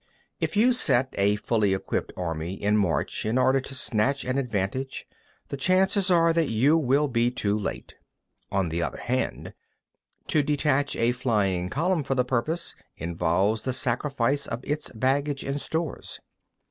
[0.39, 0.39] 6.
[0.41, 5.07] If you set a fully equipped army in march in order to snatch an advantage,
[5.49, 7.93] the chances are that you will be too late.
[8.51, 9.53] On the other hand,
[10.25, 15.61] to detach a flying column for the purpose involves the sacrifice of its baggage and
[15.61, 16.19] stores.